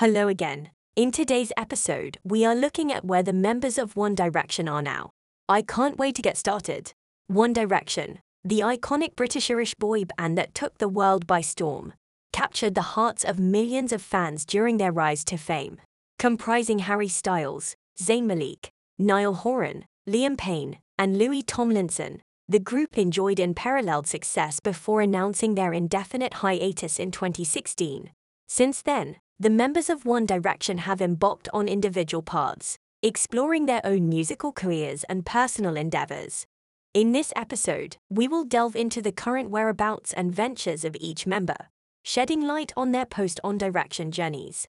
[0.00, 0.70] Hello again.
[0.94, 5.10] In today's episode, we are looking at where the members of One Direction are now.
[5.48, 6.92] I can't wait to get started.
[7.26, 11.94] One Direction, the iconic British Irish boy band that took the world by storm,
[12.32, 15.78] captured the hearts of millions of fans during their rise to fame.
[16.16, 23.40] Comprising Harry Styles, Zayn Malik, Niall Horan, Liam Payne, and Louis Tomlinson, the group enjoyed
[23.40, 28.10] unparalleled success before announcing their indefinite hiatus in 2016.
[28.46, 34.08] Since then, the members of One Direction have embarked on individual paths, exploring their own
[34.08, 36.44] musical careers and personal endeavors.
[36.92, 41.68] In this episode, we will delve into the current whereabouts and ventures of each member,
[42.02, 44.66] shedding light on their post One Direction journeys.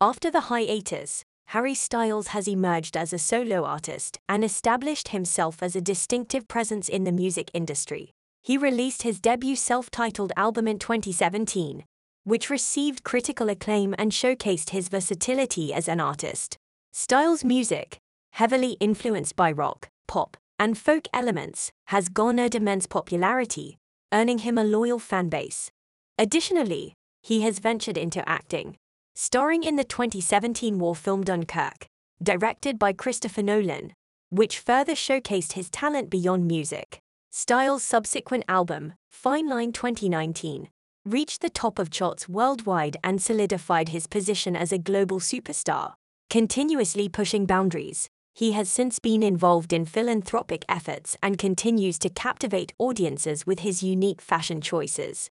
[0.00, 5.74] After the hiatus, Harry Styles has emerged as a solo artist and established himself as
[5.74, 8.12] a distinctive presence in the music industry.
[8.40, 11.84] He released his debut self titled album in 2017,
[12.24, 16.56] which received critical acclaim and showcased his versatility as an artist.
[16.92, 17.98] Styles' music,
[18.32, 23.78] heavily influenced by rock, pop, and folk elements, has garnered immense popularity,
[24.12, 25.70] earning him a loyal fanbase.
[26.18, 28.76] Additionally, he has ventured into acting,
[29.14, 31.86] starring in the 2017 war film Dunkirk,
[32.22, 33.92] directed by Christopher Nolan,
[34.30, 37.00] which further showcased his talent beyond music.
[37.30, 40.68] Styles' subsequent album, Fine Line 2019,
[41.04, 45.94] reached the top of charts worldwide and solidified his position as a global superstar.
[46.30, 52.72] Continuously pushing boundaries, he has since been involved in philanthropic efforts and continues to captivate
[52.78, 55.28] audiences with his unique fashion choices.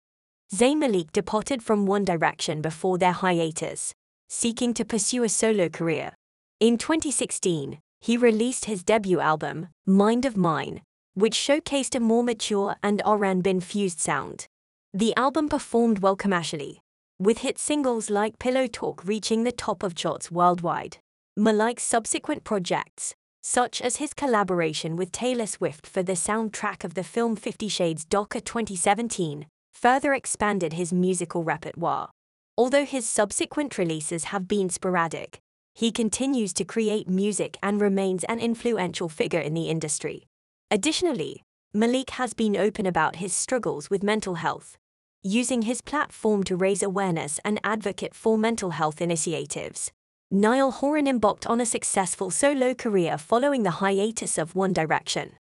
[0.54, 3.94] Zayn Malik departed from One Direction before their hiatus,
[4.30, 6.12] seeking to pursue a solo career.
[6.60, 10.82] In 2016, he released his debut album, Mind of Mine,
[11.14, 14.48] which showcased a more mature and R&B-infused sound.
[14.94, 16.82] The album performed well commercially,
[17.18, 20.98] with hit singles like Pillow Talk reaching the top of charts worldwide.
[21.38, 27.06] Malik's subsequent projects, such as his collaboration with Taylor Swift for the soundtrack of the
[27.06, 32.10] film Fifty Shades Darker 2017, further expanded his musical repertoire.
[32.58, 35.40] Although his subsequent releases have been sporadic,
[35.74, 40.28] he continues to create music and remains an influential figure in the industry.
[40.70, 44.78] Additionally, Malik has been open about his struggles with mental health,
[45.24, 49.92] using his platform to raise awareness and advocate for mental health initiatives.
[50.32, 55.34] Niall Horan embarked on a successful solo career following the hiatus of One Direction.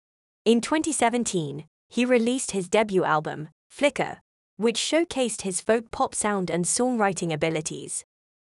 [0.45, 4.19] In 2017, he released his debut album, Flicker,
[4.57, 8.03] which showcased his folk pop sound and songwriting abilities.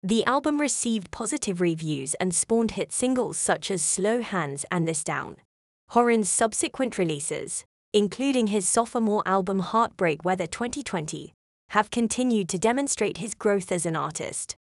[0.04, 5.04] The album received positive reviews and spawned hit singles such as Slow Hands and This
[5.04, 5.38] Town.
[5.90, 11.34] Horan's subsequent releases, including his sophomore album Heartbreak Weather 2020,
[11.72, 14.56] have continued to demonstrate his growth as an artist.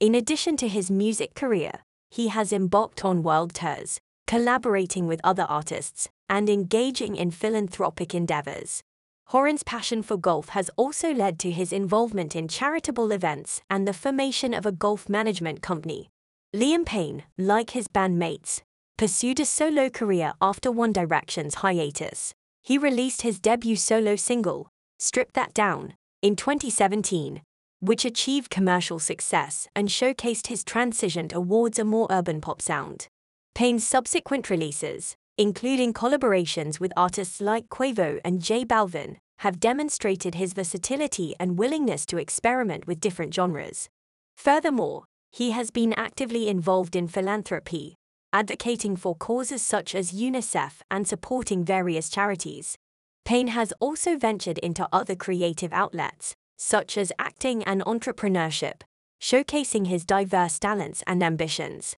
[0.00, 1.72] In addition to his music career,
[2.10, 8.82] he has embarked on world tours, collaborating with other artists, and engaging in philanthropic endeavors.
[9.28, 13.92] Horan's passion for golf has also led to his involvement in charitable events and the
[13.92, 16.10] formation of a golf management company.
[16.54, 18.60] Liam Payne, like his bandmates,
[18.96, 22.34] pursued a solo career after One Direction's hiatus.
[22.64, 27.42] He released his debut solo single, Strip That Down, in 2017,
[27.80, 33.08] which achieved commercial success and showcased his transition towards a more urban pop sound.
[33.54, 40.54] Payne's subsequent releases, including collaborations with artists like Quavo and J Balvin, have demonstrated his
[40.54, 43.90] versatility and willingness to experiment with different genres.
[44.38, 47.96] Furthermore, he has been actively involved in philanthropy,
[48.34, 52.76] advocating for causes such as UNICEF and supporting various charities.
[53.24, 58.82] Payne has also ventured into other creative outlets, such as acting and entrepreneurship,
[59.22, 61.94] showcasing his diverse talents and ambitions.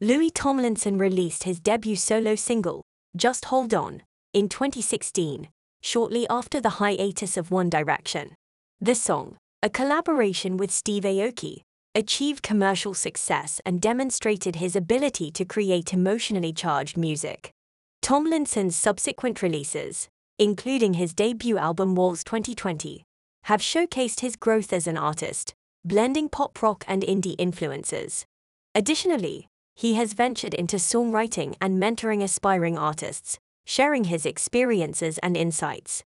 [0.00, 2.82] Louis Tomlinson released his debut solo single,
[3.16, 4.02] Just Hold On,
[4.32, 5.48] in 2016,
[5.82, 8.34] shortly after the hiatus of One Direction.
[8.80, 11.62] This song, a collaboration with Steve Aoki,
[11.94, 17.50] achieved commercial success and demonstrated his ability to create emotionally charged music.
[18.00, 20.08] Tomlinson's subsequent releases,
[20.38, 23.02] including his debut album Walls 2020,
[23.44, 25.54] have showcased his growth as an artist,
[25.84, 28.24] blending pop rock and indie influences.
[28.74, 36.04] Additionally, he has ventured into songwriting and mentoring aspiring artists, sharing his experiences and insights.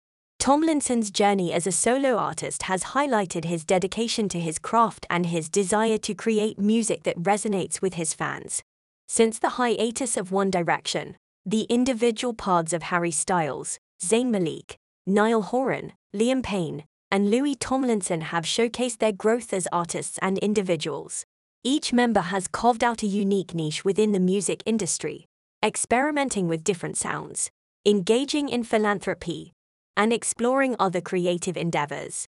[0.46, 5.48] Tomlinson's journey as a solo artist has highlighted his dedication to his craft and his
[5.48, 8.62] desire to create music that resonates with his fans.
[9.08, 15.42] Since the hiatus of One Direction, the individual paths of Harry Styles, Zayn Malik, Niall
[15.42, 21.24] Horan, Liam Payne, and Louis Tomlinson have showcased their growth as artists and individuals.
[21.64, 25.26] Each member has carved out a unique niche within the music industry,
[25.60, 27.50] experimenting with different sounds,
[27.84, 29.52] engaging in philanthropy,
[29.96, 32.26] and exploring other creative endeavors.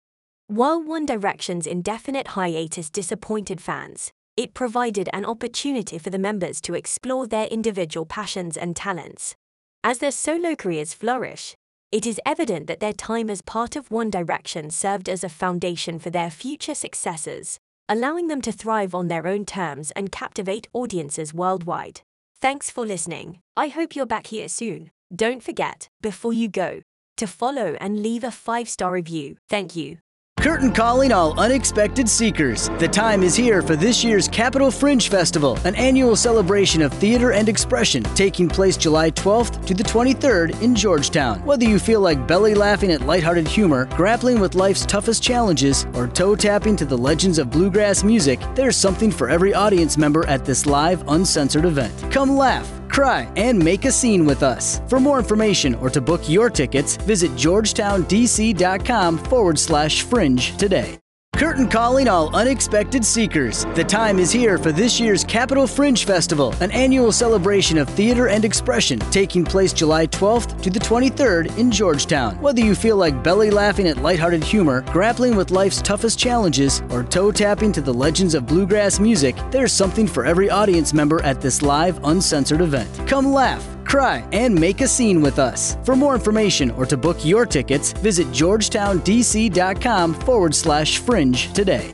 [0.48, 6.74] While One Direction's indefinite hiatus disappointed fans, it provided an opportunity for the members to
[6.74, 9.36] explore their individual passions and talents.
[9.84, 11.56] As their solo careers flourish,
[11.92, 16.00] it is evident that their time as part of One Direction served as a foundation
[16.00, 17.58] for their future successes,
[17.90, 22.02] allowing them to thrive on their own terms and captivate audiences worldwide.
[22.40, 23.40] Thanks for listening.
[23.56, 24.92] I hope you're back here soon.
[25.16, 26.81] Don't forget, before you go,
[27.18, 29.38] to follow and leave a five star review.
[29.50, 29.98] Thank you.
[30.40, 32.69] Curtain calling all unexpected seekers.
[32.78, 37.31] The time is here for this year's Capital Fringe Festival, an annual celebration of theater
[37.31, 41.44] and expression taking place July 12th to the 23rd in Georgetown.
[41.44, 46.08] Whether you feel like belly laughing at lighthearted humor, grappling with life's toughest challenges, or
[46.08, 50.46] toe tapping to the legends of bluegrass music, there's something for every audience member at
[50.46, 51.94] this live, uncensored event.
[52.12, 54.82] Come laugh cry, and make a scene with us.
[54.88, 61.00] For more information or to book your tickets, visit georgetowndc.com forward slash fringe today.
[61.38, 63.65] Curtain calling all unexpected seekers.
[63.75, 68.27] The time is here for this year's Capital Fringe Festival, an annual celebration of theater
[68.27, 72.41] and expression taking place July 12th to the 23rd in Georgetown.
[72.41, 77.03] Whether you feel like belly laughing at lighthearted humor, grappling with life's toughest challenges, or
[77.03, 81.39] toe tapping to the legends of bluegrass music, there's something for every audience member at
[81.39, 82.89] this live, uncensored event.
[83.07, 85.78] Come laugh cry, and make a scene with us.
[85.84, 91.92] For more information or to book your tickets, visit georgetowndc.com forward slash fringe today.